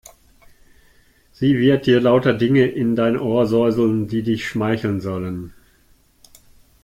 Sie 1.31 1.59
wird 1.59 1.85
dir 1.85 1.99
lauter 2.01 2.33
Dinge 2.33 2.65
in 2.65 2.95
dein 2.95 3.19
Ohr 3.19 3.45
säuseln, 3.45 4.07
die 4.07 4.23
dich 4.23 4.47
schmeicheln 4.47 4.99
sollen. 4.99 5.53